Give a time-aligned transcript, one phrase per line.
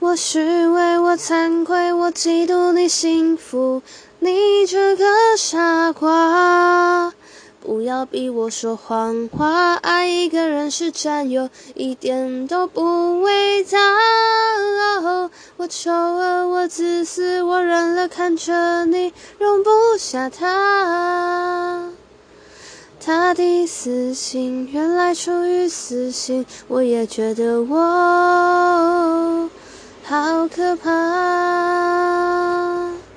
[0.00, 3.82] 我虚伪，我惭愧，我嫉妒你幸福，
[4.18, 5.04] 你这个
[5.36, 7.12] 傻瓜。
[7.60, 13.78] 不要逼我说谎话，爱一个人是占有，一点都不伟大。
[15.58, 21.90] 我丑恶，我自私，我忍了看着你，容不下他。
[23.02, 27.76] 他的死心，原来出于私心，我也觉得我
[30.40, 31.69] 好可怕。